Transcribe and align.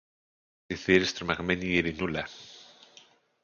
ψιθύρισε 0.67 1.13
τρομαγμένη 1.13 1.65
η 1.65 1.75
Ειρηνούλα. 1.77 2.27